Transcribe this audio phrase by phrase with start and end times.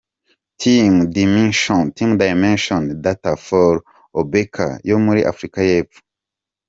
[0.57, 1.81] Team Dimension
[3.05, 3.73] Data for
[4.13, 5.99] Qhubeka yo muri Afurika y’Epfo.